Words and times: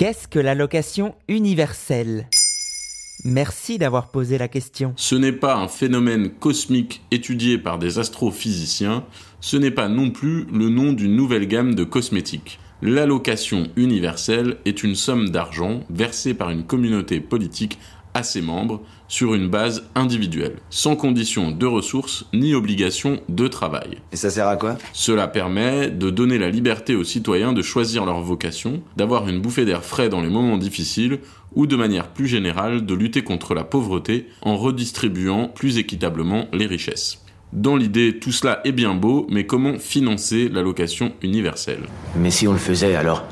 Qu'est-ce 0.00 0.28
que 0.28 0.38
l'allocation 0.38 1.14
universelle? 1.28 2.26
Merci 3.22 3.76
d'avoir 3.76 4.10
posé 4.10 4.38
la 4.38 4.48
question. 4.48 4.94
Ce 4.96 5.14
n'est 5.14 5.30
pas 5.30 5.56
un 5.56 5.68
phénomène 5.68 6.30
cosmique 6.30 7.02
étudié 7.10 7.58
par 7.58 7.78
des 7.78 7.98
astrophysiciens, 7.98 9.04
ce 9.42 9.58
n'est 9.58 9.70
pas 9.70 9.90
non 9.90 10.10
plus 10.10 10.46
le 10.54 10.70
nom 10.70 10.94
d'une 10.94 11.14
nouvelle 11.14 11.46
gamme 11.46 11.74
de 11.74 11.84
cosmétiques. 11.84 12.58
L'allocation 12.80 13.66
universelle 13.76 14.56
est 14.64 14.82
une 14.82 14.94
somme 14.94 15.28
d'argent 15.28 15.80
versée 15.90 16.32
par 16.32 16.48
une 16.48 16.64
communauté 16.64 17.20
politique 17.20 17.78
à 18.14 18.22
ses 18.22 18.42
membres 18.42 18.82
sur 19.08 19.34
une 19.34 19.48
base 19.48 19.84
individuelle, 19.94 20.56
sans 20.70 20.96
condition 20.96 21.50
de 21.50 21.66
ressources 21.66 22.26
ni 22.32 22.54
obligation 22.54 23.20
de 23.28 23.48
travail. 23.48 23.98
Et 24.12 24.16
ça 24.16 24.30
sert 24.30 24.48
à 24.48 24.56
quoi? 24.56 24.78
Cela 24.92 25.28
permet 25.28 25.90
de 25.90 26.10
donner 26.10 26.38
la 26.38 26.50
liberté 26.50 26.94
aux 26.94 27.04
citoyens 27.04 27.52
de 27.52 27.62
choisir 27.62 28.04
leur 28.04 28.20
vocation, 28.20 28.82
d'avoir 28.96 29.28
une 29.28 29.40
bouffée 29.40 29.64
d'air 29.64 29.84
frais 29.84 30.08
dans 30.08 30.20
les 30.20 30.30
moments 30.30 30.58
difficiles 30.58 31.18
ou 31.54 31.66
de 31.66 31.76
manière 31.76 32.08
plus 32.08 32.28
générale 32.28 32.86
de 32.86 32.94
lutter 32.94 33.22
contre 33.22 33.54
la 33.54 33.64
pauvreté 33.64 34.28
en 34.42 34.56
redistribuant 34.56 35.48
plus 35.48 35.78
équitablement 35.78 36.46
les 36.52 36.66
richesses. 36.66 37.24
Dans 37.52 37.74
l'idée, 37.74 38.18
tout 38.20 38.30
cela 38.30 38.60
est 38.64 38.70
bien 38.70 38.94
beau, 38.94 39.26
mais 39.28 39.44
comment 39.44 39.76
financer 39.78 40.48
l'allocation 40.48 41.12
universelle? 41.20 41.82
Mais 42.16 42.30
si 42.30 42.46
on 42.46 42.52
le 42.52 42.58
faisait 42.58 42.94
alors? 42.94 43.24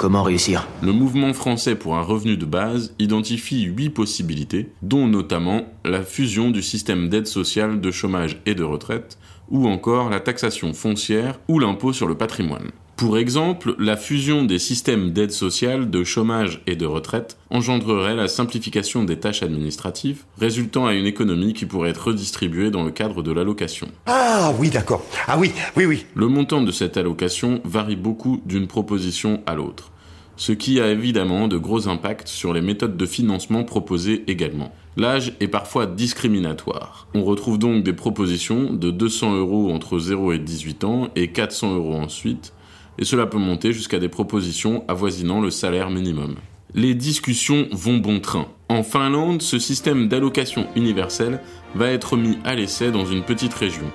Comment 0.00 0.22
réussir 0.22 0.66
Le 0.82 0.92
mouvement 0.92 1.34
français 1.34 1.74
pour 1.74 1.94
un 1.94 2.00
revenu 2.00 2.38
de 2.38 2.46
base 2.46 2.94
identifie 2.98 3.64
huit 3.64 3.90
possibilités, 3.90 4.72
dont 4.80 5.06
notamment 5.06 5.66
la 5.84 6.02
fusion 6.02 6.50
du 6.50 6.62
système 6.62 7.10
d'aide 7.10 7.26
sociale, 7.26 7.82
de 7.82 7.90
chômage 7.90 8.40
et 8.46 8.54
de 8.54 8.64
retraite, 8.64 9.18
ou 9.50 9.68
encore 9.68 10.08
la 10.08 10.20
taxation 10.20 10.72
foncière 10.72 11.38
ou 11.48 11.58
l'impôt 11.58 11.92
sur 11.92 12.06
le 12.06 12.14
patrimoine. 12.14 12.70
Pour 13.00 13.16
exemple, 13.16 13.74
la 13.78 13.96
fusion 13.96 14.44
des 14.44 14.58
systèmes 14.58 15.12
d'aide 15.12 15.30
sociale, 15.30 15.88
de 15.88 16.04
chômage 16.04 16.60
et 16.66 16.76
de 16.76 16.84
retraite 16.84 17.38
engendrerait 17.48 18.14
la 18.14 18.28
simplification 18.28 19.04
des 19.04 19.18
tâches 19.18 19.42
administratives, 19.42 20.24
résultant 20.36 20.84
à 20.84 20.92
une 20.92 21.06
économie 21.06 21.54
qui 21.54 21.64
pourrait 21.64 21.88
être 21.88 22.08
redistribuée 22.08 22.70
dans 22.70 22.82
le 22.82 22.90
cadre 22.90 23.22
de 23.22 23.32
l'allocation. 23.32 23.88
Ah 24.04 24.52
oui, 24.58 24.68
d'accord. 24.68 25.02
Ah 25.26 25.38
oui, 25.38 25.50
oui, 25.78 25.86
oui. 25.86 26.04
Le 26.14 26.28
montant 26.28 26.60
de 26.60 26.70
cette 26.70 26.98
allocation 26.98 27.62
varie 27.64 27.96
beaucoup 27.96 28.42
d'une 28.44 28.66
proposition 28.66 29.40
à 29.46 29.54
l'autre, 29.54 29.92
ce 30.36 30.52
qui 30.52 30.78
a 30.78 30.90
évidemment 30.90 31.48
de 31.48 31.56
gros 31.56 31.88
impacts 31.88 32.28
sur 32.28 32.52
les 32.52 32.60
méthodes 32.60 32.98
de 32.98 33.06
financement 33.06 33.64
proposées 33.64 34.24
également. 34.26 34.74
L'âge 34.98 35.32
est 35.40 35.48
parfois 35.48 35.86
discriminatoire. 35.86 37.08
On 37.14 37.24
retrouve 37.24 37.58
donc 37.58 37.82
des 37.82 37.94
propositions 37.94 38.74
de 38.74 38.90
200 38.90 39.36
euros 39.36 39.72
entre 39.72 39.98
0 39.98 40.32
et 40.32 40.38
18 40.38 40.84
ans 40.84 41.08
et 41.16 41.28
400 41.28 41.76
euros 41.76 41.94
ensuite, 41.94 42.52
et 43.00 43.04
cela 43.04 43.26
peut 43.26 43.38
monter 43.38 43.72
jusqu'à 43.72 43.98
des 43.98 44.08
propositions 44.08 44.84
avoisinant 44.86 45.40
le 45.40 45.50
salaire 45.50 45.90
minimum. 45.90 46.36
Les 46.74 46.94
discussions 46.94 47.66
vont 47.72 47.96
bon 47.96 48.20
train. 48.20 48.46
En 48.68 48.84
Finlande, 48.84 49.42
ce 49.42 49.58
système 49.58 50.06
d'allocation 50.06 50.68
universelle 50.76 51.40
va 51.74 51.90
être 51.90 52.16
mis 52.16 52.38
à 52.44 52.54
l'essai 52.54 52.92
dans 52.92 53.06
une 53.06 53.24
petite 53.24 53.54
région. 53.54 53.90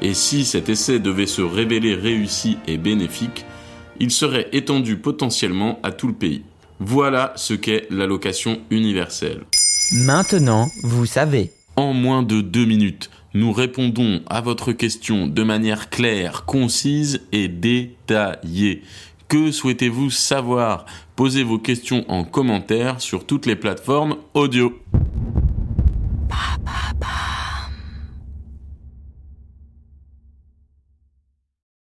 Et 0.00 0.14
si 0.14 0.44
cet 0.44 0.68
essai 0.68 0.98
devait 0.98 1.26
se 1.26 1.42
révéler 1.42 1.94
réussi 1.94 2.56
et 2.66 2.78
bénéfique, 2.78 3.44
il 4.00 4.10
serait 4.10 4.48
étendu 4.52 4.96
potentiellement 4.96 5.78
à 5.82 5.92
tout 5.92 6.06
le 6.06 6.14
pays. 6.14 6.42
Voilà 6.80 7.32
ce 7.36 7.54
qu'est 7.54 7.86
l'allocation 7.90 8.60
universelle. 8.70 9.42
Maintenant, 9.92 10.68
vous 10.82 11.06
savez. 11.06 11.50
En 11.76 11.92
moins 11.92 12.22
de 12.22 12.40
deux 12.40 12.64
minutes, 12.64 13.10
nous 13.34 13.52
répondons 13.52 14.22
à 14.28 14.40
votre 14.40 14.72
question 14.72 15.26
de 15.26 15.42
manière 15.42 15.90
claire, 15.90 16.44
concise 16.44 17.26
et 17.32 17.48
détaillée. 17.48 18.82
Que 19.28 19.50
souhaitez-vous 19.50 20.10
savoir? 20.10 20.86
Posez 21.16 21.42
vos 21.42 21.58
questions 21.58 22.04
en 22.08 22.24
commentaire 22.24 23.00
sur 23.00 23.26
toutes 23.26 23.46
les 23.46 23.56
plateformes 23.56 24.16
audio. 24.34 24.72